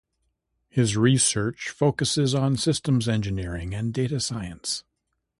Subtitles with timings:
[0.67, 4.83] His research focuses on systems engineering and data science.